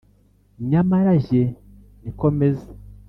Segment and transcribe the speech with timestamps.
[0.69, 1.43] nyamara jye
[2.01, 2.69] ni ko meze;